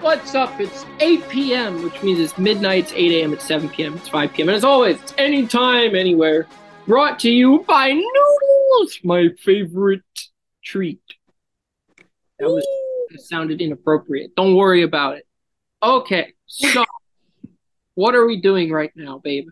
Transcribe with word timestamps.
What's 0.00 0.36
up? 0.36 0.60
It's 0.60 0.86
8 1.00 1.28
p.m., 1.28 1.82
which 1.82 2.00
means 2.04 2.20
it's 2.20 2.38
midnight, 2.38 2.84
it's 2.84 2.92
8 2.92 3.20
a.m., 3.20 3.32
it's 3.32 3.44
7 3.44 3.68
p.m., 3.68 3.96
it's 3.96 4.08
5 4.08 4.32
p.m., 4.32 4.48
and 4.48 4.56
as 4.56 4.62
always, 4.62 5.00
it's 5.02 5.12
anytime, 5.18 5.96
anywhere. 5.96 6.46
Brought 6.86 7.18
to 7.20 7.30
you 7.30 7.64
by 7.66 7.90
Noodles, 7.92 9.00
my 9.02 9.30
favorite 9.42 10.04
treat. 10.62 11.02
That 12.38 12.48
was 12.48 12.64
that 13.10 13.20
sounded 13.22 13.60
inappropriate. 13.60 14.36
Don't 14.36 14.54
worry 14.54 14.84
about 14.84 15.16
it. 15.16 15.26
Okay, 15.82 16.32
so 16.46 16.84
what 17.94 18.14
are 18.14 18.24
we 18.24 18.40
doing 18.40 18.70
right 18.70 18.92
now, 18.94 19.18
babe? 19.18 19.48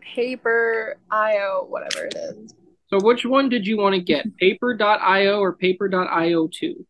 Paper 0.00 0.96
IO, 1.10 1.66
whatever 1.68 2.06
it 2.06 2.14
is. 2.14 2.54
So 2.88 3.00
which 3.00 3.26
one 3.26 3.48
did 3.48 3.66
you 3.66 3.78
want 3.78 3.96
to 3.96 4.00
get? 4.00 4.36
Paper.io 4.36 5.40
or 5.40 5.54
paper.io 5.54 6.46
2? 6.46 6.86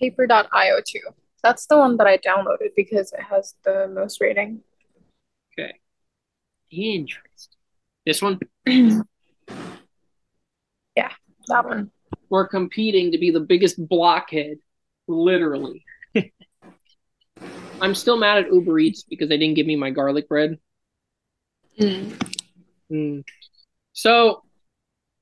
Paper.io 0.00 0.80
2. 0.84 1.00
That's 1.42 1.66
the 1.66 1.76
one 1.76 1.96
that 1.98 2.06
I 2.06 2.16
downloaded 2.18 2.74
because 2.74 3.12
it 3.12 3.22
has 3.22 3.54
the 3.64 3.88
most 3.88 4.20
rating. 4.20 4.60
Okay. 5.52 5.74
Interesting. 6.70 7.58
This 8.06 8.22
one? 8.22 8.38
yeah, 8.66 9.02
that 11.48 11.64
one. 11.64 11.90
We're 12.30 12.48
competing 12.48 13.12
to 13.12 13.18
be 13.18 13.30
the 13.30 13.40
biggest 13.40 13.88
blockhead, 13.88 14.58
literally. 15.06 15.84
I'm 17.80 17.94
still 17.94 18.16
mad 18.16 18.44
at 18.44 18.52
Uber 18.52 18.78
Eats 18.78 19.02
because 19.02 19.28
they 19.28 19.38
didn't 19.38 19.56
give 19.56 19.66
me 19.66 19.76
my 19.76 19.90
garlic 19.90 20.28
bread. 20.28 20.58
Mm. 21.78 22.34
Mm. 22.90 23.24
So, 23.92 24.42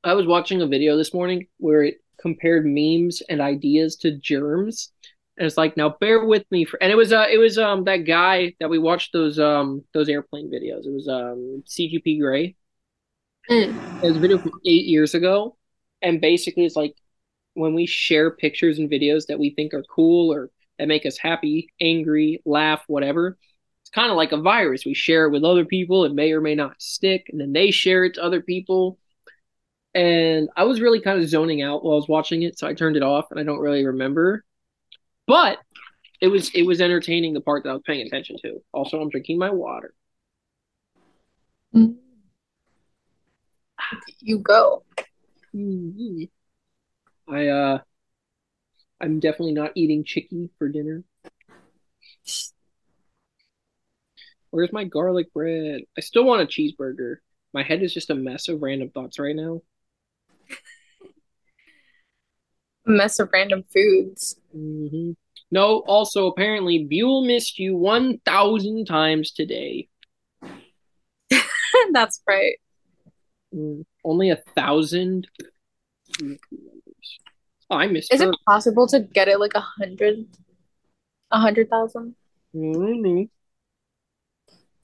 I 0.02 0.14
was 0.14 0.27
watching 0.27 0.62
a 0.62 0.67
video 0.67 0.97
this 0.97 1.14
morning 1.14 1.47
where 1.58 1.83
it 1.83 2.02
compared 2.20 2.66
memes 2.66 3.22
and 3.28 3.41
ideas 3.41 3.97
to 3.97 4.19
germs. 4.19 4.92
And 5.36 5.47
it's 5.47 5.56
like, 5.56 5.77
now 5.77 5.97
bear 6.00 6.24
with 6.24 6.44
me 6.50 6.64
for 6.64 6.83
and 6.83 6.91
it 6.91 6.97
was 6.97 7.12
uh 7.12 7.27
it 7.30 7.38
was 7.38 7.58
um 7.58 7.84
that 7.84 7.98
guy 7.98 8.55
that 8.61 8.70
we 8.70 8.78
watched 8.78 9.12
those 9.12 9.38
um 9.38 9.84
those 9.94 10.08
airplane 10.08 10.50
videos. 10.50 10.86
It 10.86 10.92
was 10.92 11.08
um 11.08 11.62
CGP 11.66 12.20
Grey. 12.20 12.56
Mm. 13.50 14.02
It 14.02 14.06
was 14.06 14.16
a 14.16 14.20
video 14.20 14.39
from 14.39 14.52
eight 14.66 14.86
years 14.86 15.14
ago. 15.14 15.56
And 16.02 16.20
basically 16.20 16.64
it's 16.64 16.77
like 16.77 16.94
when 17.55 17.74
we 17.74 17.86
share 17.86 18.30
pictures 18.30 18.78
and 18.78 18.91
videos 18.91 19.27
that 19.27 19.39
we 19.39 19.50
think 19.50 19.74
are 19.74 19.84
cool 19.84 20.33
or 20.33 20.50
that 20.78 20.89
make 20.89 21.06
us 21.06 21.19
happy, 21.19 21.69
angry, 21.80 22.41
laugh, 22.44 22.84
whatever. 22.86 23.36
It's 23.83 23.91
kind 23.91 24.11
of 24.11 24.16
like 24.16 24.33
a 24.33 24.41
virus. 24.41 24.84
We 24.84 24.94
share 24.94 25.27
it 25.27 25.30
with 25.30 25.44
other 25.44 25.64
people, 25.64 26.05
it 26.05 26.14
may 26.14 26.33
or 26.33 26.41
may 26.41 26.55
not 26.55 26.80
stick, 26.80 27.27
and 27.30 27.41
then 27.41 27.52
they 27.52 27.70
share 27.70 28.05
it 28.05 28.14
to 28.14 28.22
other 28.22 28.41
people 28.41 28.98
and 29.98 30.48
I 30.56 30.62
was 30.62 30.80
really 30.80 31.00
kind 31.00 31.20
of 31.20 31.28
zoning 31.28 31.60
out 31.60 31.82
while 31.84 31.94
I 31.94 31.96
was 31.96 32.08
watching 32.08 32.42
it, 32.42 32.56
so 32.56 32.68
I 32.68 32.74
turned 32.74 32.96
it 32.96 33.02
off, 33.02 33.32
and 33.32 33.41
I 33.41 33.42
don't 33.42 33.58
really 33.58 33.84
remember. 33.84 34.44
But 35.27 35.58
it 36.20 36.28
was 36.28 36.50
it 36.55 36.62
was 36.62 36.80
entertaining 36.80 37.34
the 37.34 37.40
part 37.40 37.64
that 37.64 37.70
I 37.70 37.72
was 37.72 37.82
paying 37.84 38.06
attention 38.06 38.36
to. 38.42 38.62
Also, 38.72 39.00
I'm 39.00 39.10
drinking 39.10 39.38
my 39.38 39.50
water. 39.50 39.92
You 44.20 44.38
go. 44.38 44.84
Mm-hmm. 45.55 46.24
I 47.28 47.48
uh, 47.48 47.78
I'm 49.00 49.18
definitely 49.18 49.55
not 49.55 49.72
eating 49.74 50.05
chicky 50.05 50.48
for 50.58 50.68
dinner. 50.68 51.02
Where's 54.50 54.72
my 54.72 54.84
garlic 54.84 55.33
bread? 55.33 55.80
I 55.96 56.00
still 56.02 56.24
want 56.24 56.42
a 56.42 56.46
cheeseburger. 56.46 57.16
My 57.52 57.64
head 57.64 57.83
is 57.83 57.92
just 57.92 58.10
a 58.10 58.14
mess 58.14 58.46
of 58.48 58.62
random 58.62 58.90
thoughts 58.90 59.18
right 59.18 59.34
now. 59.34 59.62
A 62.86 62.90
mess 62.90 63.18
of 63.18 63.30
random 63.33 63.64
foods. 63.73 64.40
Mm-hmm. 64.56 65.12
No, 65.50 65.78
also 65.86 66.27
apparently 66.27 66.84
Buell 66.84 67.24
missed 67.24 67.58
you 67.58 67.77
one 67.77 68.18
thousand 68.24 68.86
times 68.86 69.30
today. 69.30 69.89
That's 71.92 72.20
right. 72.27 72.56
Mm, 73.55 73.84
only 74.05 74.30
a 74.30 74.36
thousand. 74.36 75.27
Oh, 77.70 77.77
I 77.77 77.86
missed. 77.86 78.12
Is 78.12 78.20
her. 78.20 78.30
it 78.30 78.36
possible 78.46 78.86
to 78.89 79.00
get 79.00 79.28
it 79.28 79.40
like 79.40 79.55
a 79.55 79.61
hundred? 79.61 80.27
A 81.30 81.39
hundred 81.39 81.70
thousand? 81.70 82.14
Mm-hmm. 82.55 83.24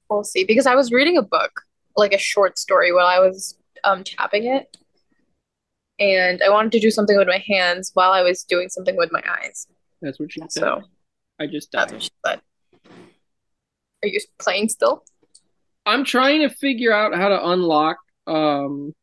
We'll 0.09 0.25
see. 0.25 0.45
Because 0.45 0.67
I 0.67 0.75
was 0.75 0.93
reading 0.93 1.17
a 1.17 1.23
book, 1.23 1.63
like 1.97 2.13
a 2.13 2.19
short 2.19 2.59
story, 2.59 2.93
while 2.93 3.07
I 3.07 3.19
was 3.19 3.57
um 3.85 4.05
tapping 4.05 4.47
it, 4.47 4.77
and 5.99 6.43
I 6.43 6.51
wanted 6.51 6.73
to 6.73 6.81
do 6.81 6.91
something 6.91 7.17
with 7.17 7.29
my 7.29 7.43
hands 7.47 7.91
while 7.95 8.13
I 8.13 8.23
was 8.23 8.45
doing 8.45 8.69
something 8.69 8.97
with 8.97 9.13
my 9.13 9.23
eyes. 9.43 9.67
That's 10.03 10.19
what 10.19 10.33
she 10.33 10.41
said. 10.41 10.53
So 10.53 10.83
I 11.39 11.47
just 11.47 11.71
that's 11.73 11.93
what 11.93 12.03
she 12.03 12.11
said. 12.27 12.41
Are 14.03 14.09
you 14.09 14.21
playing 14.39 14.69
still? 14.69 15.05
I'm 15.87 16.05
trying 16.05 16.41
to 16.41 16.49
figure 16.49 16.93
out 16.93 17.15
how 17.15 17.29
to 17.29 17.49
unlock. 17.49 17.99
Um. 18.27 18.95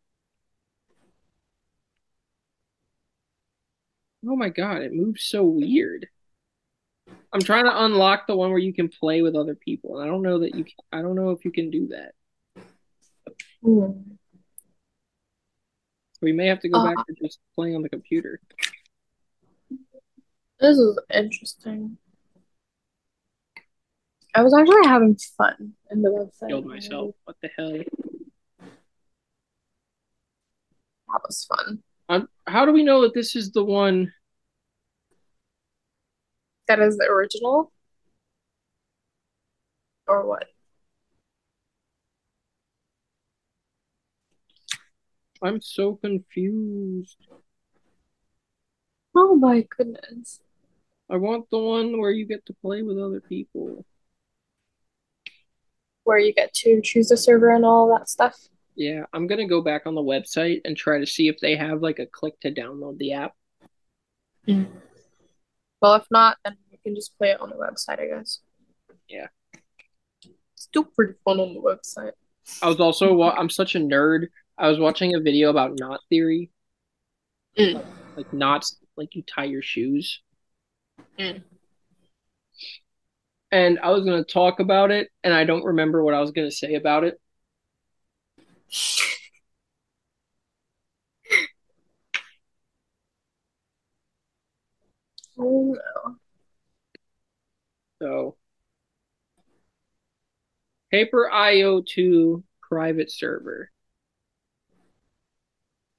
Oh 4.27 4.35
my 4.35 4.49
god! 4.49 4.81
It 4.81 4.93
moves 4.93 5.23
so 5.23 5.43
weird. 5.43 6.07
I'm 7.33 7.41
trying 7.41 7.65
to 7.65 7.83
unlock 7.85 8.27
the 8.27 8.35
one 8.35 8.49
where 8.51 8.59
you 8.59 8.73
can 8.73 8.89
play 8.89 9.21
with 9.21 9.35
other 9.35 9.55
people, 9.55 9.97
and 9.97 10.07
I 10.07 10.11
don't 10.11 10.21
know 10.21 10.39
that 10.39 10.55
you. 10.55 10.63
Can, 10.65 10.73
I 10.91 11.01
don't 11.01 11.15
know 11.15 11.31
if 11.31 11.45
you 11.45 11.51
can 11.51 11.71
do 11.71 11.87
that. 11.87 12.13
Hmm. 13.63 14.15
We 16.21 16.31
may 16.31 16.47
have 16.47 16.59
to 16.61 16.69
go 16.69 16.79
Uh, 16.79 16.93
back 16.93 17.07
to 17.07 17.13
just 17.13 17.39
playing 17.55 17.75
on 17.75 17.81
the 17.81 17.89
computer. 17.89 18.39
This 20.59 20.77
is 20.77 20.99
interesting. 21.11 21.97
I 24.35 24.43
was 24.43 24.53
actually 24.53 24.85
having 24.87 25.17
fun 25.37 25.73
in 25.89 26.03
the 26.03 26.09
website. 26.09 26.47
Killed 26.47 26.65
myself. 26.67 27.15
What 27.25 27.37
the 27.41 27.49
hell? 27.57 27.71
That 31.07 31.21
was 31.25 31.45
fun. 31.45 31.83
Um, 32.07 32.29
how 32.47 32.65
do 32.65 32.71
we 32.71 32.83
know 32.83 33.01
that 33.01 33.13
this 33.13 33.35
is 33.35 33.51
the 33.51 33.63
one? 33.63 34.13
That 36.67 36.79
is 36.79 36.97
the 36.97 37.05
original? 37.05 37.73
Or 40.07 40.25
what? 40.25 40.45
I'm 45.41 45.61
so 45.61 45.95
confused. 45.95 47.17
Oh 49.15 49.35
my 49.35 49.65
goodness. 49.75 50.39
I 51.09 51.17
want 51.17 51.49
the 51.49 51.59
one 51.59 51.99
where 51.99 52.11
you 52.11 52.25
get 52.25 52.45
to 52.45 52.53
play 52.53 52.83
with 52.83 52.97
other 52.97 53.19
people. 53.19 53.85
Where 56.03 56.19
you 56.19 56.33
get 56.33 56.53
to 56.55 56.81
choose 56.81 57.09
the 57.09 57.17
server 57.17 57.53
and 57.53 57.65
all 57.65 57.95
that 57.97 58.09
stuff. 58.09 58.37
Yeah, 58.75 59.03
I'm 59.13 59.27
gonna 59.27 59.47
go 59.47 59.61
back 59.61 59.85
on 59.85 59.95
the 59.95 60.01
website 60.01 60.61
and 60.63 60.77
try 60.77 60.99
to 60.99 61.05
see 61.05 61.27
if 61.27 61.39
they 61.39 61.55
have 61.55 61.81
like 61.81 61.99
a 61.99 62.05
click 62.05 62.39
to 62.41 62.51
download 62.53 62.97
the 62.97 63.13
app. 63.13 63.33
Hmm. 64.45 64.63
Well, 65.81 65.95
if 65.95 66.05
not, 66.09 66.37
then 66.45 66.57
you 66.71 66.77
can 66.83 66.95
just 66.95 67.17
play 67.17 67.31
it 67.31 67.41
on 67.41 67.49
the 67.49 67.55
website, 67.55 67.99
I 67.99 68.07
guess. 68.07 68.39
Yeah. 69.09 69.27
Still 70.55 70.85
pretty 70.85 71.15
fun 71.25 71.39
on 71.39 71.53
the 71.53 71.59
website. 71.59 72.13
I 72.61 72.67
was 72.67 72.79
also 72.79 73.13
wa- 73.13 73.35
I'm 73.37 73.49
such 73.49 73.75
a 73.75 73.79
nerd. 73.79 74.27
I 74.61 74.69
was 74.69 74.77
watching 74.79 75.15
a 75.15 75.19
video 75.19 75.49
about 75.49 75.79
knot 75.79 76.01
theory, 76.07 76.51
Mm. 77.57 77.83
like 78.15 78.31
knots, 78.31 78.77
like 78.95 79.15
you 79.15 79.23
tie 79.23 79.45
your 79.45 79.63
shoes. 79.63 80.21
Mm. 81.17 81.43
And 83.51 83.79
I 83.79 83.89
was 83.89 84.05
gonna 84.05 84.23
talk 84.23 84.59
about 84.59 84.91
it, 84.91 85.09
and 85.23 85.33
I 85.33 85.45
don't 85.45 85.65
remember 85.65 86.03
what 86.03 86.13
I 86.13 86.21
was 86.21 86.29
gonna 86.31 86.51
say 86.51 86.75
about 86.75 87.03
it. 87.03 87.19
Oh 95.37 95.75
no. 96.05 96.15
So, 97.99 98.37
Paper 100.91 101.29
IO2 101.33 102.43
private 102.61 103.11
server. 103.11 103.70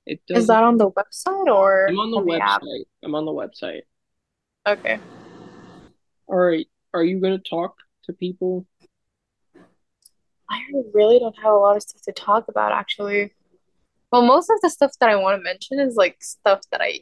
It 0.07 0.21
Is 0.29 0.35
does. 0.35 0.47
that 0.49 0.63
on 0.65 0.79
the 0.79 0.91
website 0.91 1.47
or 1.47 1.87
I'm 1.89 1.99
on 1.99 2.11
the 2.11 2.17
on 2.19 2.41
app? 2.41 2.63
website. 2.63 2.85
I'm 3.05 3.15
on 3.15 3.25
the 3.25 3.33
website. 3.33 3.83
Okay. 4.67 4.99
All 6.27 6.37
right. 6.39 6.67
Are 6.95 7.05
you 7.05 7.21
gonna 7.21 7.39
talk 7.39 7.77
to 8.05 8.13
people? 8.13 8.67
I 10.51 10.61
really 10.93 11.19
don't 11.19 11.37
have 11.39 11.53
a 11.53 11.57
lot 11.57 11.77
of 11.77 11.83
stuff 11.83 12.03
to 12.03 12.13
talk 12.13 12.49
about, 12.49 12.73
actually. 12.73 13.33
Well, 14.11 14.23
most 14.23 14.51
of 14.51 14.61
the 14.61 14.69
stuff 14.69 14.93
that 15.01 15.09
I 15.09 15.17
want 15.17 15.39
to 15.39 15.43
mention 15.43 15.79
is 15.81 15.97
like 15.97 16.17
stuff 16.21 16.61
that 16.71 16.83
I 16.83 17.01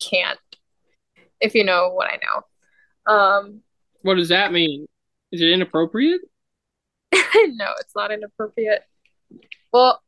can't, 0.00 0.38
if 1.40 1.54
you 1.54 1.62
know 1.62 1.90
what 1.92 2.08
I 2.08 2.18
know. 2.24 3.12
Um, 3.14 3.60
What 4.02 4.16
does 4.16 4.30
that 4.30 4.52
mean? 4.52 4.86
Is 5.30 5.40
it 5.40 5.50
inappropriate? 5.50 6.22
no, 7.12 7.70
it's 7.78 7.94
not 7.94 8.10
inappropriate. 8.10 8.82
Well, 9.72 10.02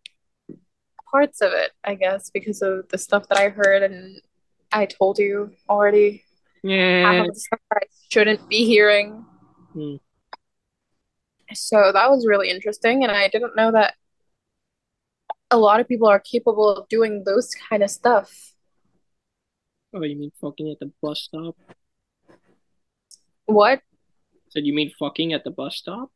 parts 1.15 1.41
of 1.41 1.53
it, 1.53 1.71
I 1.85 1.95
guess, 1.95 2.31
because 2.31 2.61
of 2.61 2.89
the 2.89 2.99
stuff 2.99 3.29
that 3.29 3.39
I 3.39 3.49
heard 3.49 3.85
and 3.85 4.21
I 4.73 4.87
told 4.87 5.21
you 5.21 5.53
already. 5.69 6.25
Yeah. 6.65 7.21
of 7.21 7.29
the 7.29 7.35
stuff 7.39 7.61
I 7.73 7.83
shouldn't 8.11 8.49
be 8.49 8.65
hearing. 8.65 9.25
Hmm. 9.73 9.97
So 11.53 11.93
that 11.93 12.11
was 12.11 12.27
really 12.27 12.51
interesting, 12.51 13.05
and 13.05 13.13
I 13.13 13.29
didn't 13.29 13.55
know 13.55 13.71
that 13.71 13.95
a 15.53 15.57
lot 15.57 15.79
of 15.79 15.87
people 15.87 16.09
are 16.09 16.19
capable 16.19 16.69
of 16.69 16.89
doing 16.89 17.23
those 17.25 17.55
kind 17.69 17.85
of 17.85 17.91
stuff. 17.91 18.33
Oh, 19.93 20.03
you 20.03 20.17
mean 20.17 20.33
fucking 20.41 20.69
at 20.69 20.81
the 20.81 20.91
bus 21.01 21.21
stop? 21.21 21.55
What? 23.47 23.83
Said 24.49 24.67
you 24.67 24.75
mean 24.75 24.91
fucking 24.99 25.33
at 25.33 25.45
the 25.45 25.53
bus 25.53 25.77
stop? 25.77 26.11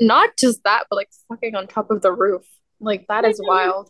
Not 0.00 0.36
just 0.36 0.64
that, 0.64 0.84
but 0.90 0.96
like 0.96 1.08
fucking 1.30 1.54
on 1.54 1.66
top 1.66 1.90
of 1.90 2.02
the 2.02 2.12
roof. 2.12 2.44
Like 2.80 3.06
that 3.08 3.24
is 3.24 3.40
wild. 3.42 3.88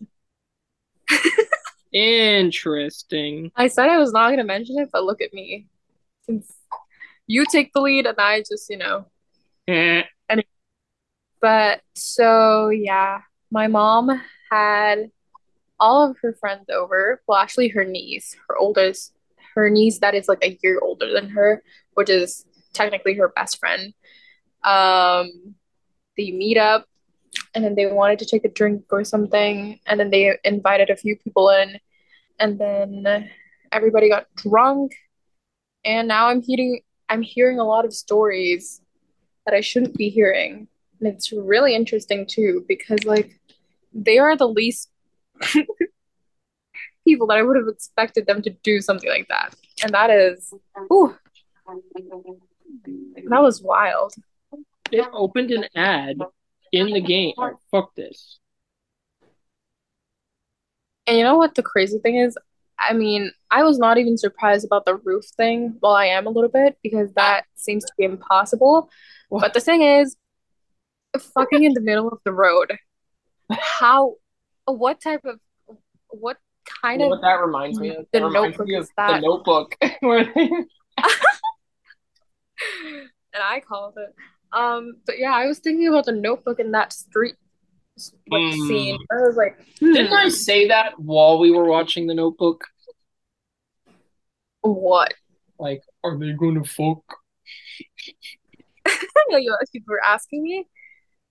Interesting. 1.92 3.52
I 3.56 3.68
said 3.68 3.88
I 3.88 3.98
was 3.98 4.12
not 4.12 4.30
gonna 4.30 4.44
mention 4.44 4.78
it, 4.78 4.90
but 4.92 5.04
look 5.04 5.20
at 5.20 5.32
me. 5.32 5.66
Since 6.26 6.52
you 7.26 7.44
take 7.50 7.72
the 7.72 7.80
lead 7.80 8.06
and 8.06 8.18
I 8.18 8.40
just, 8.40 8.68
you 8.68 8.78
know. 8.78 9.06
Eh. 9.68 10.02
But 11.40 11.82
so 11.94 12.70
yeah, 12.70 13.20
my 13.50 13.66
mom 13.66 14.20
had 14.50 15.10
all 15.78 16.10
of 16.10 16.16
her 16.22 16.32
friends 16.32 16.70
over. 16.70 17.20
Well, 17.26 17.38
actually 17.38 17.68
her 17.68 17.84
niece, 17.84 18.34
her 18.48 18.56
oldest, 18.56 19.12
her 19.54 19.68
niece 19.68 19.98
that 19.98 20.14
is 20.14 20.26
like 20.26 20.42
a 20.42 20.58
year 20.62 20.80
older 20.82 21.12
than 21.12 21.28
her, 21.30 21.62
which 21.94 22.08
is 22.08 22.46
technically 22.72 23.14
her 23.14 23.28
best 23.28 23.58
friend. 23.58 23.92
Um, 24.64 25.54
they 26.16 26.30
meet 26.30 26.56
up 26.56 26.86
and 27.54 27.64
then 27.64 27.74
they 27.74 27.86
wanted 27.86 28.18
to 28.20 28.26
take 28.26 28.44
a 28.44 28.48
drink 28.48 28.84
or 28.90 29.04
something, 29.04 29.78
and 29.86 30.00
then 30.00 30.10
they 30.10 30.36
invited 30.44 30.90
a 30.90 30.96
few 30.96 31.16
people 31.16 31.50
in, 31.50 31.78
and 32.38 32.58
then 32.58 33.30
everybody 33.72 34.08
got 34.08 34.26
drunk, 34.36 34.94
and 35.84 36.08
now 36.08 36.28
I'm 36.28 36.42
hearing 36.42 36.80
I'm 37.08 37.22
hearing 37.22 37.58
a 37.58 37.64
lot 37.64 37.84
of 37.84 37.92
stories 37.92 38.80
that 39.44 39.54
I 39.54 39.60
shouldn't 39.60 39.94
be 39.94 40.08
hearing. 40.08 40.68
And 41.00 41.08
it's 41.08 41.32
really 41.32 41.74
interesting 41.74 42.26
too, 42.26 42.64
because 42.66 43.04
like 43.04 43.38
they 43.92 44.18
are 44.18 44.36
the 44.36 44.48
least 44.48 44.90
people 47.06 47.26
that 47.26 47.36
I 47.36 47.42
would 47.42 47.56
have 47.56 47.68
expected 47.68 48.26
them 48.26 48.42
to 48.42 48.50
do 48.50 48.80
something 48.80 49.10
like 49.10 49.28
that. 49.28 49.54
And 49.82 49.92
that 49.92 50.10
is, 50.10 50.52
ooh, 50.92 51.14
that 52.86 53.42
was 53.42 53.62
wild. 53.62 54.14
It 54.90 55.06
opened 55.12 55.50
an 55.50 55.66
ad 55.74 56.18
in 56.74 56.92
the 56.92 57.00
game. 57.00 57.34
Fuck 57.70 57.94
this. 57.94 58.38
And 61.06 61.18
you 61.18 61.24
know 61.24 61.36
what 61.36 61.54
the 61.54 61.62
crazy 61.62 61.98
thing 61.98 62.16
is? 62.16 62.36
I 62.78 62.92
mean, 62.92 63.30
I 63.50 63.62
was 63.62 63.78
not 63.78 63.98
even 63.98 64.18
surprised 64.18 64.64
about 64.64 64.84
the 64.84 64.96
roof 64.96 65.24
thing. 65.36 65.76
Well, 65.80 65.92
I 65.92 66.06
am 66.06 66.26
a 66.26 66.30
little 66.30 66.50
bit 66.50 66.76
because 66.82 67.12
that 67.14 67.44
seems 67.54 67.84
to 67.84 67.92
be 67.96 68.04
impossible. 68.04 68.90
But 69.30 69.54
the 69.54 69.60
thing 69.60 69.82
is, 69.82 70.16
fucking 71.18 71.64
in 71.64 71.74
the 71.74 71.80
middle 71.80 72.08
of 72.08 72.18
the 72.24 72.32
road. 72.32 72.76
How, 73.52 74.14
what 74.64 75.00
type 75.00 75.20
of, 75.24 75.38
what 76.08 76.38
kind 76.82 77.00
You 77.00 77.08
know 77.08 77.14
of, 77.14 77.20
what 77.20 77.26
that 77.26 77.44
reminds 77.44 77.78
me 77.78 77.90
of? 77.90 78.06
The 78.12 78.24
reminds 78.24 78.58
Notebook 78.58 78.66
me 78.66 78.74
of 78.76 78.86
the 78.86 78.92
that. 78.96 79.22
notebook. 79.22 79.76
and 79.82 80.66
I 83.42 83.60
called 83.60 83.94
it. 83.98 84.14
Um, 84.54 84.94
but 85.06 85.18
yeah, 85.18 85.32
I 85.34 85.46
was 85.46 85.58
thinking 85.58 85.88
about 85.88 86.04
the 86.06 86.12
notebook 86.12 86.60
in 86.60 86.70
that 86.72 86.92
street 86.92 87.34
like 88.30 88.54
Hmm. 88.54 88.66
scene. 88.68 88.98
I 89.10 89.16
was 89.16 89.36
like, 89.36 89.58
hmm, 89.80 89.92
Didn't 89.92 90.12
I 90.12 90.28
say 90.28 90.68
that 90.68 90.98
while 90.98 91.38
we 91.38 91.50
were 91.50 91.64
watching 91.64 92.06
the 92.06 92.14
notebook? 92.14 92.64
what? 94.62 95.14
Like, 95.58 95.82
are 96.02 96.18
they 96.18 96.32
gonna 96.32 96.64
fuck? 96.64 97.02
you 99.30 99.56
you 99.72 99.80
were 99.86 100.02
asking 100.04 100.42
me? 100.42 100.66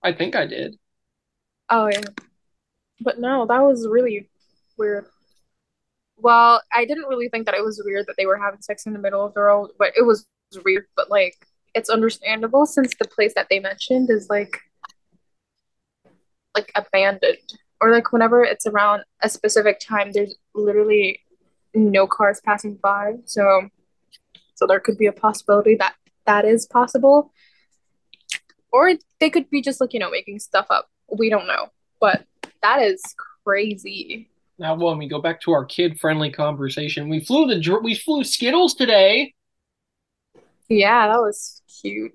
I 0.02 0.12
think 0.12 0.36
I 0.36 0.46
did. 0.46 0.76
Oh 1.70 1.88
yeah. 1.88 2.02
But 3.00 3.18
no, 3.18 3.46
that 3.46 3.60
was 3.60 3.86
really 3.88 4.28
weird. 4.78 5.06
Well, 6.16 6.62
I 6.72 6.84
didn't 6.84 7.08
really 7.08 7.28
think 7.28 7.46
that 7.46 7.54
it 7.54 7.64
was 7.64 7.82
weird 7.84 8.06
that 8.06 8.14
they 8.16 8.26
were 8.26 8.36
having 8.38 8.62
sex 8.62 8.86
in 8.86 8.92
the 8.92 8.98
middle 8.98 9.24
of 9.24 9.34
the 9.34 9.40
road, 9.40 9.70
but 9.78 9.92
it 9.96 10.02
was 10.02 10.26
weird, 10.64 10.86
but 10.96 11.10
like 11.10 11.34
it's 11.74 11.90
understandable 11.90 12.66
since 12.66 12.94
the 12.98 13.08
place 13.08 13.34
that 13.34 13.48
they 13.50 13.60
mentioned 13.60 14.10
is 14.10 14.28
like 14.28 14.60
like 16.54 16.70
abandoned. 16.74 17.38
Or 17.80 17.90
like 17.90 18.12
whenever 18.12 18.42
it's 18.42 18.66
around 18.66 19.02
a 19.22 19.28
specific 19.28 19.80
time, 19.80 20.12
there's 20.12 20.34
literally 20.54 21.20
no 21.74 22.06
cars 22.06 22.40
passing 22.44 22.76
by. 22.76 23.14
So 23.24 23.68
so 24.54 24.66
there 24.66 24.80
could 24.80 24.96
be 24.96 25.06
a 25.06 25.12
possibility 25.12 25.74
that 25.76 25.94
that 26.26 26.44
is 26.44 26.66
possible. 26.66 27.32
Or 28.72 28.92
they 29.20 29.30
could 29.30 29.50
be 29.50 29.60
just 29.60 29.80
like, 29.80 29.92
you 29.92 30.00
know, 30.00 30.10
making 30.10 30.38
stuff 30.38 30.66
up. 30.70 30.88
We 31.16 31.28
don't 31.28 31.46
know. 31.46 31.68
But 32.00 32.24
that 32.62 32.80
is 32.82 33.02
crazy. 33.44 34.30
Now, 34.58 34.74
when 34.76 34.98
we 34.98 35.08
go 35.08 35.20
back 35.20 35.40
to 35.42 35.52
our 35.52 35.64
kid-friendly 35.64 36.30
conversation, 36.30 37.08
we 37.08 37.20
flew 37.20 37.46
the 37.46 37.80
we 37.82 37.94
flew 37.94 38.22
Skittles 38.22 38.74
today, 38.74 39.34
Yeah, 40.68 41.08
that 41.08 41.20
was 41.20 41.62
cute. 41.82 42.12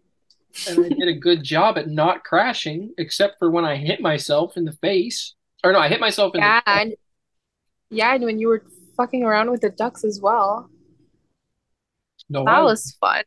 and 0.68 0.86
I 0.86 0.90
did 0.90 1.08
a 1.08 1.14
good 1.14 1.44
job 1.44 1.78
at 1.78 1.88
not 1.88 2.24
crashing, 2.24 2.94
except 2.98 3.38
for 3.40 3.50
when 3.52 3.66
I 3.66 3.76
hit 3.76 4.02
myself 4.02 4.58
in 4.58 4.66
the 4.66 4.74
face. 4.74 5.36
Or 5.64 5.74
no, 5.74 5.80
I 5.80 5.88
hit 5.90 6.00
myself 6.00 6.36
in 6.36 6.42
Yeah, 6.42 6.62
the. 6.66 6.70
and 6.72 6.94
yeah, 7.90 8.14
and 8.16 8.24
when 8.24 8.40
you 8.40 8.48
were 8.48 8.64
fucking 8.98 9.24
around 9.24 9.52
with 9.52 9.62
the 9.62 9.70
ducks 9.70 10.04
as 10.04 10.20
well. 10.22 10.70
No, 12.30 12.46
That 12.46 12.60
I, 12.60 12.62
was 12.62 12.96
fun. 13.00 13.24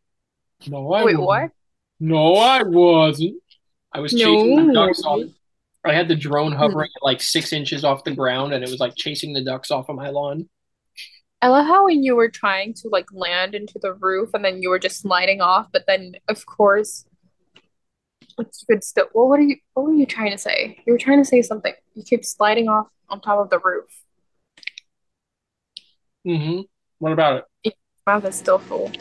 no, 0.67 0.93
I 0.93 1.05
Wait, 1.05 1.17
wasn't. 1.17 1.23
what? 1.27 1.51
No, 2.01 2.35
I 2.37 2.63
wasn't. 2.63 3.43
I 3.93 4.01
was 4.01 4.13
chasing 4.13 4.67
the 4.69 4.73
ducks 4.73 5.03
off. 5.05 5.23
I 5.85 5.93
had 5.93 6.09
the 6.09 6.15
drone 6.17 6.53
hovering 6.53 6.91
like 7.03 7.21
six 7.21 7.53
inches 7.53 7.85
off 7.85 8.05
the 8.05 8.15
ground, 8.15 8.53
and 8.55 8.63
it 8.65 8.71
was 8.71 8.81
like 8.81 8.95
chasing 8.97 9.33
the 9.33 9.43
ducks 9.45 9.71
off 9.71 9.89
of 9.89 9.97
my 9.97 10.11
lawn. 10.11 10.49
I 11.43 11.49
love 11.49 11.67
how 11.67 11.87
when 11.87 12.05
you 12.05 12.15
were 12.15 12.31
trying 12.31 12.73
to 12.75 12.89
like 12.89 13.07
land 13.13 13.57
into 13.57 13.81
the 13.83 13.95
roof 13.95 14.31
and 14.33 14.45
then 14.45 14.63
you 14.63 14.71
were 14.71 14.79
just 14.79 15.01
sliding 15.01 15.41
off, 15.41 15.67
but 15.73 15.85
then 15.89 16.13
of 16.29 16.47
course 16.47 17.05
you 18.39 18.47
could 18.71 18.85
still 18.85 19.09
what 19.13 19.41
are 19.41 19.43
you 19.43 19.57
what 19.75 19.87
were 19.87 19.93
you 19.93 20.07
trying 20.07 20.31
to 20.31 20.39
say? 20.39 20.79
You 20.87 20.93
were 20.93 21.01
trying 21.01 21.19
to 21.19 21.25
say 21.25 21.43
something. 21.43 21.75
You 21.95 22.05
keep 22.05 22.25
sliding 22.25 22.69
off 22.69 22.87
on 23.09 23.21
top 23.21 23.41
of 23.41 23.51
the 23.51 23.59
roof. 23.59 23.91
Mm-hmm. 26.25 26.61
What 27.01 27.13
about 27.13 27.45
it? 27.65 27.75
Mouth 28.07 28.25
is 28.25 28.37
still 28.37 28.61
full. 28.61 28.93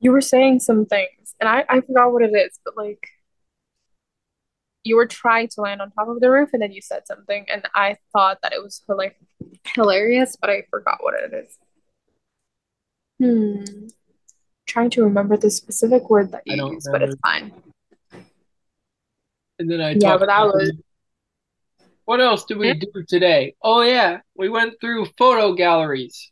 You 0.00 0.10
were 0.10 0.20
saying 0.20 0.60
some 0.60 0.86
things, 0.86 1.34
and 1.40 1.48
I, 1.48 1.64
I 1.68 1.80
forgot 1.80 2.12
what 2.12 2.22
it 2.22 2.32
is, 2.34 2.58
but 2.64 2.76
like 2.76 3.08
you 4.82 4.96
were 4.96 5.06
trying 5.06 5.48
to 5.48 5.60
land 5.60 5.80
on 5.80 5.90
top 5.90 6.08
of 6.08 6.20
the 6.20 6.30
roof 6.30 6.50
and 6.52 6.62
then 6.62 6.72
you 6.72 6.80
said 6.80 7.06
something, 7.06 7.46
and 7.48 7.68
I 7.76 7.96
thought 8.12 8.38
that 8.42 8.52
it 8.52 8.62
was 8.62 8.82
for 8.84 8.96
like 8.96 9.16
hilarious, 9.74 10.36
but 10.36 10.50
I 10.50 10.62
forgot 10.70 10.98
what 11.02 11.14
it 11.14 11.32
is. 11.34 11.58
Hmm. 13.20 13.88
Trying 14.66 14.90
to 14.90 15.04
remember 15.04 15.36
the 15.36 15.50
specific 15.50 16.08
word 16.10 16.32
that 16.32 16.46
you 16.46 16.56
don't 16.56 16.74
used, 16.74 16.88
but 16.92 17.02
it's 17.02 17.16
fine. 17.22 17.52
And 19.58 19.70
then 19.70 19.80
I 19.80 19.94
Yeah, 19.94 20.12
talked 20.12 20.20
but 20.20 20.26
that 20.26 20.46
was 20.46 20.72
What 22.04 22.20
else 22.20 22.44
did 22.44 22.58
we 22.58 22.72
Hmm? 22.72 22.80
do 22.80 23.04
today? 23.08 23.54
Oh 23.62 23.82
yeah, 23.82 24.20
we 24.34 24.48
went 24.48 24.74
through 24.80 25.06
photo 25.18 25.52
galleries 25.54 26.30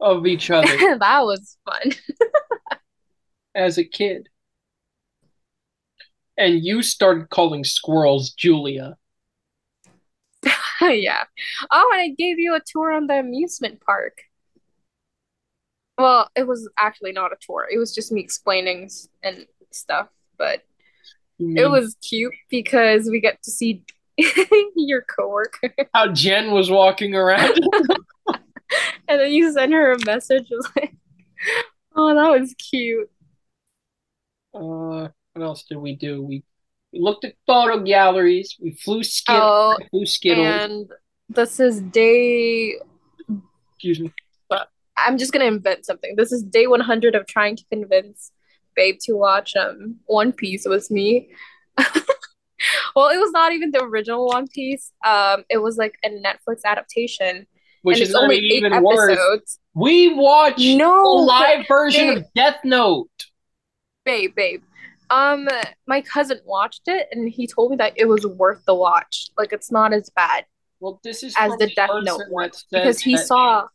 of 0.00 0.26
each 0.26 0.50
other 0.50 0.76
that 0.98 1.20
was 1.24 1.56
fun. 1.64 1.92
as 3.54 3.78
a 3.78 3.84
kid. 3.84 4.28
And 6.36 6.62
you 6.62 6.82
started 6.82 7.30
calling 7.30 7.64
squirrels 7.64 8.30
Julia. 8.30 8.96
yeah. 10.82 11.24
Oh, 11.70 11.90
and 11.92 12.00
I 12.00 12.08
gave 12.16 12.38
you 12.38 12.54
a 12.54 12.60
tour 12.64 12.92
on 12.92 13.06
the 13.06 13.18
amusement 13.18 13.80
park. 13.80 14.18
Well, 15.98 16.28
it 16.36 16.46
was 16.46 16.68
actually 16.78 17.12
not 17.12 17.32
a 17.32 17.36
tour. 17.40 17.66
It 17.70 17.78
was 17.78 17.94
just 17.94 18.12
me 18.12 18.20
explaining 18.20 18.90
and 19.22 19.46
stuff, 19.70 20.08
but 20.36 20.62
You 21.38 21.64
it 21.64 21.70
was 21.70 21.96
cute 22.06 22.34
because 22.50 23.08
we 23.10 23.20
get 23.20 23.42
to 23.44 23.50
see 23.50 23.82
your 24.76 25.02
coworker, 25.02 25.74
how 25.94 26.12
Jen 26.12 26.50
was 26.50 26.70
walking 26.70 27.14
around. 27.14 27.58
and 29.08 29.20
then 29.20 29.32
you 29.32 29.52
send 29.52 29.72
her 29.72 29.92
a 29.92 30.04
message 30.04 30.48
was 30.50 30.68
like, 30.76 30.94
"Oh, 31.94 32.14
that 32.14 32.40
was 32.40 32.54
cute." 32.54 33.10
Uh, 34.54 35.08
what 35.34 35.42
else 35.44 35.64
did 35.64 35.78
we 35.78 35.94
do? 35.94 36.22
We, 36.22 36.44
we 36.96 37.02
looked 37.02 37.24
at 37.24 37.34
photo 37.46 37.82
galleries. 37.82 38.56
We 38.60 38.72
flew 38.72 39.02
Skittles. 39.02 39.42
Oh, 39.42 39.76
flew 39.90 40.06
Skittles. 40.06 40.46
and 40.46 40.88
this 41.28 41.60
is 41.60 41.80
day. 41.80 42.74
Excuse 43.74 44.00
me. 44.00 44.12
I'm 44.98 45.18
just 45.18 45.30
gonna 45.30 45.44
invent 45.44 45.84
something. 45.84 46.14
This 46.16 46.32
is 46.32 46.42
day 46.42 46.66
100 46.66 47.14
of 47.14 47.26
trying 47.26 47.54
to 47.56 47.64
convince 47.70 48.32
Babe 48.74 48.96
to 49.02 49.12
watch 49.12 49.54
um 49.54 49.96
One 50.06 50.32
Piece 50.32 50.64
with 50.66 50.90
me. 50.90 51.28
Well, 52.96 53.10
it 53.10 53.18
was 53.18 53.30
not 53.32 53.52
even 53.52 53.70
the 53.72 53.82
original 53.82 54.26
One 54.26 54.48
Piece. 54.48 54.90
Um, 55.06 55.44
it 55.50 55.58
was 55.58 55.76
like 55.76 55.96
a 56.02 56.08
Netflix 56.08 56.64
adaptation, 56.64 57.46
which 57.82 57.98
and 57.98 58.08
is 58.08 58.14
only 58.14 58.36
eight 58.38 58.64
even 58.64 58.82
worse. 58.82 59.12
episodes. 59.12 59.60
We 59.74 60.14
watched 60.14 60.60
No, 60.60 61.02
a 61.04 61.12
live 61.20 61.66
version 61.68 62.06
babe. 62.08 62.18
of 62.18 62.24
Death 62.34 62.56
Note. 62.64 63.10
babe, 64.06 64.34
babe. 64.34 64.62
Um, 65.08 65.48
my 65.86 66.00
cousin 66.02 66.40
watched 66.44 66.82
it 66.86 67.08
and 67.12 67.28
he 67.28 67.46
told 67.46 67.70
me 67.70 67.76
that 67.76 67.94
it 67.96 68.06
was 68.06 68.26
worth 68.26 68.64
the 68.64 68.74
watch. 68.74 69.30
Like 69.38 69.52
it's 69.52 69.70
not 69.70 69.92
as 69.92 70.10
bad 70.10 70.46
Well, 70.80 71.00
this 71.04 71.22
is 71.22 71.34
as 71.38 71.56
the 71.58 71.70
Death 71.74 71.90
Note 72.02 72.22
one 72.28 72.50
because 72.70 73.00
he 73.00 73.16
saw. 73.16 73.68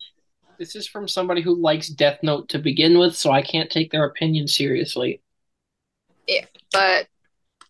This 0.59 0.75
is 0.75 0.87
from 0.87 1.07
somebody 1.07 1.41
who 1.41 1.55
likes 1.55 1.87
Death 1.87 2.19
Note 2.21 2.49
to 2.49 2.59
begin 2.59 2.99
with, 2.99 3.15
so 3.15 3.31
I 3.31 3.41
can't 3.41 3.69
take 3.71 3.91
their 3.91 4.05
opinion 4.05 4.47
seriously. 4.47 5.21
Yeah, 6.27 6.45
but 6.71 7.07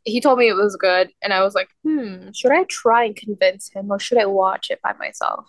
he 0.04 0.20
told 0.20 0.40
me 0.40 0.50
it 0.50 0.56
was 0.56 0.76
good, 0.76 1.10
and 1.22 1.32
I 1.32 1.42
was 1.42 1.56
like, 1.56 1.70
hmm, 1.84 2.32
should 2.36 2.52
I 2.52 2.66
try 2.66 3.06
and 3.06 3.16
convince 3.16 3.70
him 3.70 3.92
or 3.92 4.00
should 4.00 4.18
I 4.18 4.26
watch 4.26 4.70
it 4.72 4.82
by 4.82 4.94
myself? 4.94 5.46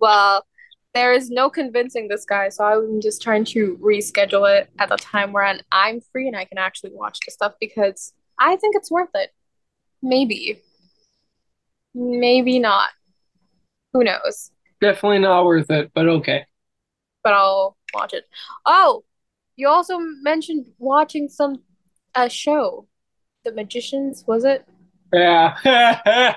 Well, 0.00 0.46
there 0.98 1.12
is 1.12 1.30
no 1.30 1.48
convincing 1.48 2.08
this 2.08 2.24
guy, 2.24 2.48
so 2.48 2.64
I'm 2.64 3.00
just 3.00 3.22
trying 3.22 3.44
to 3.46 3.78
reschedule 3.80 4.52
it 4.52 4.68
at 4.80 4.88
the 4.88 4.96
time 4.96 5.32
where 5.32 5.56
I'm 5.70 6.00
free 6.00 6.26
and 6.26 6.36
I 6.36 6.44
can 6.44 6.58
actually 6.58 6.90
watch 6.92 7.20
the 7.24 7.30
stuff 7.30 7.52
because 7.60 8.12
I 8.40 8.56
think 8.56 8.74
it's 8.74 8.90
worth 8.90 9.14
it. 9.14 9.30
Maybe. 10.02 10.60
Maybe 11.94 12.58
not. 12.58 12.88
Who 13.92 14.02
knows? 14.02 14.50
Definitely 14.80 15.20
not 15.20 15.44
worth 15.44 15.70
it, 15.70 15.92
but 15.94 16.08
okay. 16.08 16.46
But 17.22 17.34
I'll 17.34 17.76
watch 17.94 18.12
it. 18.12 18.24
Oh, 18.66 19.04
you 19.54 19.68
also 19.68 19.98
mentioned 20.00 20.66
watching 20.78 21.28
some 21.28 21.62
a 22.16 22.28
show. 22.28 22.88
The 23.44 23.52
Magicians, 23.52 24.24
was 24.26 24.44
it? 24.44 24.66
Yeah. 25.12 25.56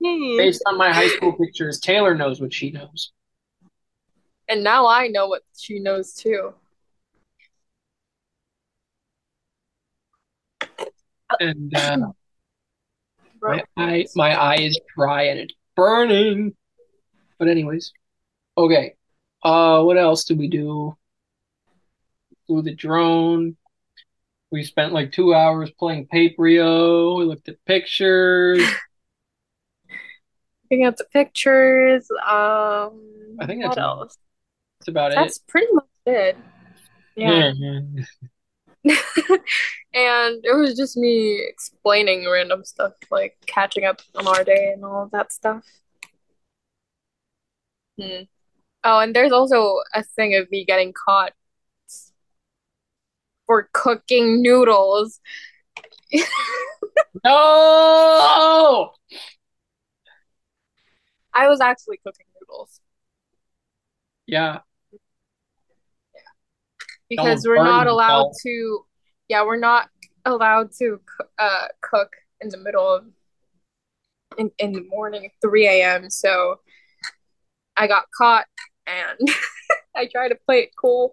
Based 0.00 0.62
on 0.66 0.76
my 0.78 0.92
high 0.92 1.08
school 1.08 1.32
pictures, 1.32 1.80
Taylor 1.80 2.14
knows 2.14 2.40
what 2.40 2.52
she 2.52 2.70
knows. 2.70 3.12
And 4.48 4.64
now 4.64 4.86
I 4.86 5.06
know 5.08 5.28
what 5.28 5.42
she 5.56 5.78
knows 5.78 6.12
too. 6.12 6.54
And 11.38 11.74
uh, 11.74 12.08
my 13.40 13.64
eye, 13.76 14.06
my 14.16 14.34
eye 14.34 14.56
is 14.56 14.78
dry 14.96 15.24
and 15.24 15.38
it's 15.40 15.54
burning. 15.76 16.54
But 17.38 17.48
anyways, 17.48 17.92
okay. 18.58 18.94
Uh, 19.42 19.82
what 19.82 19.96
else 19.96 20.24
did 20.24 20.38
we 20.38 20.48
do? 20.48 20.96
Flew 22.46 22.62
the 22.62 22.74
drone. 22.74 23.56
We 24.50 24.64
spent 24.64 24.92
like 24.92 25.12
two 25.12 25.34
hours 25.34 25.70
playing 25.78 26.06
Paper.io. 26.06 27.14
We 27.16 27.24
looked 27.24 27.48
at 27.48 27.64
pictures. 27.64 28.60
Looking 30.70 30.84
at 30.84 30.96
the 30.96 31.04
pictures. 31.12 32.10
Um, 32.10 33.36
I 33.40 33.46
think 33.46 33.62
that's 33.62 33.76
else? 33.76 34.16
That's 34.78 34.88
about 34.88 35.12
it. 35.12 35.16
That's 35.16 35.38
pretty 35.38 35.68
much 35.72 35.84
it. 36.06 36.36
it. 37.16 37.56
Yeah. 38.84 38.96
And 39.92 40.44
it 40.44 40.56
was 40.56 40.76
just 40.76 40.96
me 40.96 41.44
explaining 41.48 42.28
random 42.30 42.64
stuff, 42.64 42.92
like 43.10 43.36
catching 43.46 43.84
up 43.84 44.00
on 44.14 44.28
our 44.28 44.44
day 44.44 44.70
and 44.72 44.84
all 44.84 45.02
of 45.04 45.10
that 45.10 45.32
stuff. 45.32 45.64
Hmm. 48.00 48.22
Oh, 48.84 49.00
and 49.00 49.14
there's 49.14 49.32
also 49.32 49.78
a 49.92 50.04
thing 50.04 50.36
of 50.36 50.50
me 50.50 50.64
getting 50.64 50.92
caught 50.92 51.32
for 53.50 53.68
cooking 53.72 54.42
noodles. 54.42 55.18
No! 57.24 58.92
I 61.34 61.48
was 61.48 61.60
actually 61.60 61.96
cooking 61.96 62.26
noodles 62.40 62.80
Yeah. 64.28 64.60
yeah. 64.92 66.20
because 67.08 67.44
we're 67.44 67.56
not 67.56 67.88
allowed 67.88 68.30
to, 68.44 68.84
yeah, 69.26 69.44
we're 69.44 69.56
not 69.56 69.88
allowed 70.24 70.70
to 70.78 71.00
uh, 71.36 71.66
cook 71.80 72.12
in 72.40 72.50
the 72.50 72.58
middle 72.58 72.88
of 72.88 73.04
in, 74.38 74.52
in 74.60 74.72
the 74.72 74.82
morning, 74.82 75.28
3 75.42 75.66
a.m. 75.66 76.08
So 76.08 76.60
I 77.76 77.88
got 77.88 78.04
caught 78.16 78.46
and 78.86 79.18
I 79.96 80.06
tried 80.06 80.28
to 80.28 80.36
play 80.36 80.60
it 80.60 80.70
cool. 80.80 81.12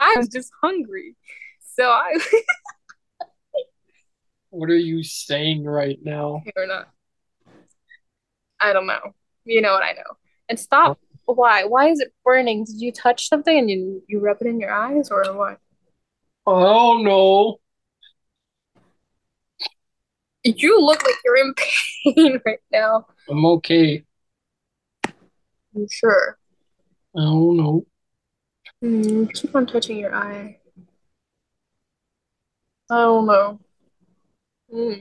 I 0.00 0.14
was 0.16 0.28
just 0.28 0.50
hungry. 0.62 1.16
So 1.78 1.90
I 1.90 2.18
What 4.50 4.70
are 4.70 4.76
you 4.76 5.02
saying 5.02 5.64
right 5.64 5.98
now? 6.02 6.42
or 6.56 6.66
not. 6.66 6.88
I 8.58 8.72
don't 8.72 8.86
know. 8.86 9.14
You 9.44 9.60
know 9.60 9.72
what 9.72 9.82
I 9.82 9.92
know. 9.92 10.16
And 10.48 10.58
stop. 10.58 10.98
Why? 11.26 11.64
Why 11.64 11.90
is 11.90 12.00
it 12.00 12.14
burning? 12.24 12.64
Did 12.64 12.80
you 12.80 12.92
touch 12.92 13.28
something 13.28 13.58
and 13.58 13.68
you 13.68 14.02
you 14.06 14.20
rub 14.20 14.38
it 14.40 14.46
in 14.46 14.58
your 14.58 14.72
eyes 14.72 15.10
or 15.10 15.22
what? 15.34 15.58
Oh 16.46 17.02
no. 17.02 17.58
You 20.44 20.80
look 20.80 21.04
like 21.04 21.16
you're 21.24 21.36
in 21.36 21.54
pain 22.14 22.40
right 22.46 22.60
now. 22.72 23.06
I'm 23.28 23.44
okay. 23.44 24.04
I'm 25.74 25.86
sure. 25.90 26.38
Oh 27.14 27.52
no. 27.52 27.86
Hmm, 28.80 29.26
keep 29.26 29.54
on 29.54 29.66
touching 29.66 29.98
your 29.98 30.14
eye. 30.14 30.60
I 32.90 32.96
don't 32.96 33.26
know. 33.26 33.60
Hmm. 34.70 34.92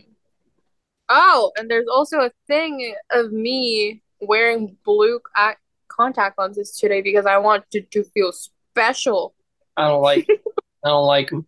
Oh, 1.08 1.52
and 1.56 1.70
there's 1.70 1.88
also 1.88 2.20
a 2.20 2.32
thing 2.48 2.96
of 3.12 3.32
me 3.32 4.02
wearing 4.22 4.76
blue 4.84 5.20
eye 5.36 5.56
contact 5.88 6.40
lenses 6.40 6.78
today 6.78 7.02
because 7.02 7.26
I 7.26 7.38
want 7.38 7.70
to, 7.72 7.82
to 7.82 8.04
feel 8.04 8.32
special. 8.32 9.36
I 9.78 9.88
don't 9.88 10.02
like 10.02 10.28
I 10.84 10.90
don't 10.90 11.06
like 11.06 11.30
them. 11.30 11.48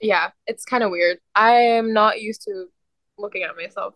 Yeah, 0.00 0.30
it's 0.46 0.64
kind 0.64 0.82
of 0.82 0.90
weird. 0.90 1.18
I 1.34 1.54
am 1.54 1.92
not 1.92 2.20
used 2.20 2.42
to 2.42 2.66
looking 3.18 3.42
at 3.42 3.56
myself 3.56 3.94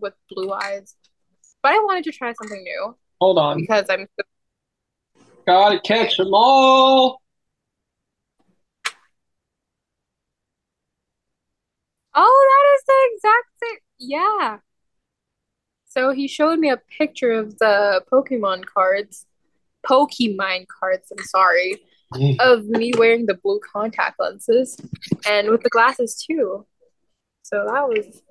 with 0.00 0.14
blue 0.30 0.52
eyes. 0.52 0.96
But 1.62 1.72
I 1.72 1.78
wanted 1.80 2.04
to 2.04 2.12
try 2.12 2.32
something 2.32 2.62
new 2.62 2.96
Hold 3.20 3.38
on. 3.38 3.56
because 3.58 3.86
I'm 3.88 4.06
Gotta 5.46 5.80
catch 5.80 6.16
them 6.18 6.28
all. 6.32 7.22
Oh, 12.14 12.48
that 12.50 12.74
is 12.74 12.84
the 12.86 13.14
exact 13.14 13.46
same. 13.62 13.78
Yeah. 13.98 14.58
So 15.86 16.12
he 16.12 16.28
showed 16.28 16.58
me 16.58 16.70
a 16.70 16.76
picture 16.76 17.32
of 17.32 17.58
the 17.58 18.02
Pokemon 18.12 18.64
cards, 18.66 19.26
Pokemon 19.86 20.66
cards, 20.68 21.10
I'm 21.16 21.24
sorry, 21.24 21.76
of 22.40 22.66
me 22.66 22.92
wearing 22.96 23.26
the 23.26 23.34
blue 23.34 23.60
contact 23.72 24.20
lenses 24.20 24.78
and 25.28 25.50
with 25.50 25.62
the 25.62 25.70
glasses 25.70 26.24
too. 26.28 26.66
So 27.42 27.64
that 27.66 27.88
was, 27.88 28.22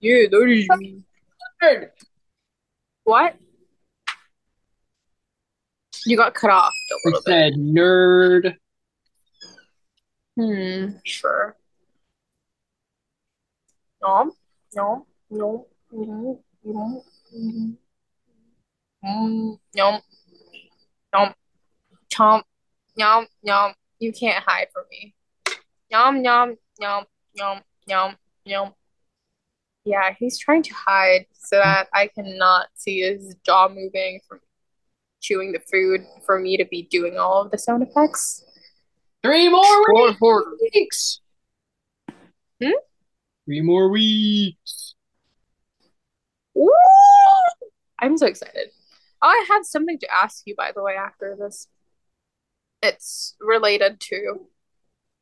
yeah, 0.00 0.26
that 0.30 0.48
is 0.48 0.68
me. 0.78 1.02
What? 3.04 3.36
You 6.06 6.16
got 6.16 6.34
cut 6.34 6.50
off 6.50 6.72
a 6.90 6.94
I 6.94 6.98
little 7.04 7.20
bit. 7.24 7.32
said 7.32 7.52
nerd. 7.54 8.54
Hmm, 10.36 10.98
sure. 11.04 11.56
No, 14.00 14.32
nhóm 14.72 15.02
nhóm 15.30 15.62
nhóm 15.90 16.36
nhóm 16.62 17.00
nhóm 17.32 17.72
nhóm 19.72 20.00
nhóm 21.12 21.32
chomp 22.08 22.42
nhóm 22.96 23.24
nhóm 23.42 23.72
you 24.00 24.12
can't 24.12 24.44
hide 24.46 24.68
from 24.72 24.84
me 24.90 25.14
Yum, 25.90 26.22
yum, 26.22 26.56
yum, 26.78 27.04
yum, 27.34 27.62
yum, 27.86 28.16
yum. 28.44 28.74
yeah 29.84 30.14
he's 30.18 30.38
trying 30.38 30.62
to 30.62 30.74
hide 30.74 31.26
so 31.32 31.56
that 31.56 31.88
I 31.92 32.08
cannot 32.08 32.68
see 32.74 33.00
his 33.00 33.34
jaw 33.46 33.68
moving 33.68 34.20
from 34.28 34.40
chewing 35.20 35.52
the 35.52 35.60
food 35.60 36.06
for 36.26 36.38
me 36.38 36.56
to 36.58 36.64
be 36.64 36.82
doing 36.82 37.18
all 37.18 37.42
of 37.42 37.50
the 37.50 37.58
sound 37.58 37.82
effects. 37.82 38.44
Three 39.22 39.48
more 39.48 39.94
weeks. 39.94 40.18
Four, 40.18 40.44
weeks. 40.72 41.20
Four. 42.60 42.62
Hmm? 42.62 42.87
Three 43.48 43.62
more 43.62 43.88
weeks. 43.88 44.94
Woo! 46.52 46.70
I'm 47.98 48.18
so 48.18 48.26
excited. 48.26 48.68
Oh, 49.22 49.26
I 49.26 49.46
have 49.48 49.64
something 49.64 49.98
to 50.00 50.14
ask 50.14 50.42
you, 50.44 50.54
by 50.54 50.72
the 50.76 50.82
way, 50.82 50.96
after 50.96 51.34
this. 51.34 51.66
It's 52.82 53.36
related 53.40 54.00
to, 54.00 54.46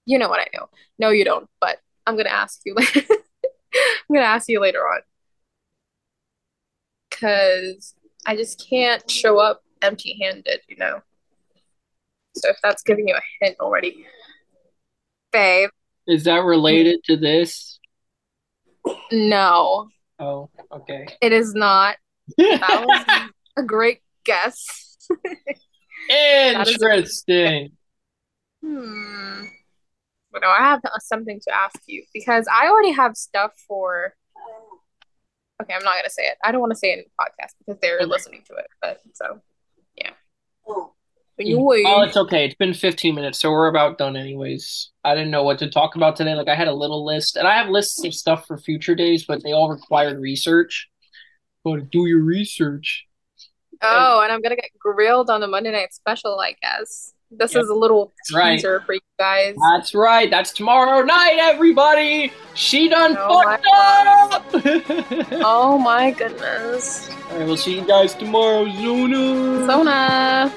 you 0.06 0.18
know 0.18 0.28
what 0.28 0.40
I 0.40 0.48
know. 0.52 0.66
No, 0.98 1.10
you 1.10 1.24
don't, 1.24 1.48
but 1.60 1.78
I'm 2.04 2.16
gonna 2.16 2.30
ask 2.30 2.62
you 2.66 2.74
later. 2.76 3.02
I'm 3.08 4.12
gonna 4.12 4.26
ask 4.26 4.48
you 4.48 4.58
later 4.60 4.80
on. 4.80 5.02
Because 7.08 7.94
I 8.26 8.34
just 8.34 8.66
can't 8.68 9.08
show 9.08 9.38
up 9.38 9.62
empty-handed, 9.82 10.62
you 10.68 10.78
know? 10.78 11.00
So 12.34 12.48
if 12.48 12.56
that's 12.60 12.82
giving 12.82 13.06
you 13.06 13.14
a 13.14 13.22
hint 13.40 13.60
already. 13.60 14.04
Babe, 15.32 15.70
Is 16.08 16.24
that 16.24 16.42
related 16.42 17.04
to 17.04 17.16
this? 17.16 17.78
No, 19.12 19.88
Oh, 20.18 20.48
okay. 20.72 21.06
it 21.20 21.32
is 21.32 21.54
not. 21.54 21.96
That 22.38 22.84
was 22.86 23.30
a 23.56 23.62
great 23.62 24.00
guess. 24.24 24.66
Interesting. 26.10 27.70
Hmm. 28.64 29.44
But 30.32 30.42
no, 30.42 30.48
I 30.48 30.58
have 30.58 30.80
something 31.00 31.40
to 31.46 31.54
ask 31.54 31.78
you 31.86 32.04
because 32.12 32.46
I 32.52 32.68
already 32.68 32.92
have 32.92 33.16
stuff 33.16 33.52
for. 33.68 34.14
Okay, 35.62 35.72
I'm 35.72 35.84
not 35.84 35.96
gonna 35.96 36.10
say 36.10 36.24
it. 36.24 36.36
I 36.44 36.52
don't 36.52 36.60
want 36.60 36.72
to 36.72 36.78
say 36.78 36.90
it 36.92 36.98
in 36.98 37.04
the 37.04 37.22
podcast 37.24 37.52
because 37.58 37.80
they're 37.80 37.96
Okay. 37.96 38.04
listening 38.06 38.42
to 38.48 38.54
it. 38.56 38.66
But 38.82 39.00
so, 39.14 39.40
yeah. 39.94 40.10
Oh, 40.68 40.92
Anyway, 41.38 41.82
oh, 41.84 42.00
it's 42.00 42.16
okay. 42.16 42.46
It's 42.46 42.54
been 42.54 42.72
15 42.72 43.14
minutes, 43.14 43.38
so 43.40 43.50
we're 43.50 43.68
about 43.68 43.98
done 43.98 44.16
anyways. 44.16 44.90
I 45.04 45.14
didn't 45.14 45.30
know 45.30 45.42
what 45.42 45.58
to 45.58 45.68
talk 45.70 45.94
about 45.94 46.16
today. 46.16 46.34
Like 46.34 46.48
I 46.48 46.54
had 46.54 46.68
a 46.68 46.72
little 46.72 47.04
list, 47.04 47.36
and 47.36 47.46
I 47.46 47.54
have 47.58 47.68
lists 47.68 48.02
of 48.04 48.14
stuff 48.14 48.46
for 48.46 48.56
future 48.56 48.94
days, 48.94 49.24
but 49.26 49.42
they 49.42 49.52
all 49.52 49.68
required 49.70 50.18
research. 50.18 50.88
But 51.62 51.90
do 51.90 52.06
your 52.06 52.22
research. 52.22 53.04
oh, 53.82 54.20
and 54.22 54.32
I'm 54.32 54.40
gonna 54.40 54.56
get 54.56 54.70
grilled 54.78 55.28
on 55.28 55.40
the 55.42 55.46
Monday 55.46 55.72
night 55.72 55.92
special. 55.92 56.40
I 56.40 56.54
guess 56.62 57.12
this 57.30 57.52
Yep. 57.54 57.64
is 57.64 57.68
a 57.68 57.74
little 57.74 58.14
Right. 58.32 58.54
teaser 58.56 58.80
for 58.86 58.94
you 58.94 59.00
guys. 59.18 59.56
That's 59.74 59.94
right. 59.94 60.30
That's 60.30 60.52
tomorrow 60.52 61.02
night, 61.02 61.36
everybody. 61.38 62.32
She 62.54 62.88
done 62.88 63.14
Oh 63.18 63.42
fucked 63.42 63.66
up. 63.74 65.26
Oh 65.44 65.76
my 65.76 66.12
goodness, 66.12 67.10
All 67.30 67.38
right, 67.38 67.46
we'll 67.46 67.56
see 67.58 67.78
you 67.78 67.84
guys 67.86 68.14
tomorrow, 68.14 68.64
Zuna. 68.66 69.66
Sona. 69.66 70.52